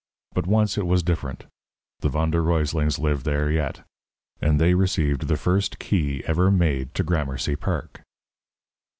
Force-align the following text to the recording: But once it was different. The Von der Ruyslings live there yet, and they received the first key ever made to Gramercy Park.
But 0.33 0.47
once 0.47 0.79
it 0.79 0.87
was 0.87 1.03
different. 1.03 1.45
The 1.99 2.09
Von 2.09 2.31
der 2.31 2.41
Ruyslings 2.41 2.97
live 2.97 3.23
there 3.23 3.51
yet, 3.51 3.83
and 4.41 4.59
they 4.59 4.73
received 4.73 5.27
the 5.27 5.37
first 5.37 5.77
key 5.77 6.23
ever 6.25 6.49
made 6.49 6.95
to 6.95 7.03
Gramercy 7.03 7.55
Park. 7.55 8.01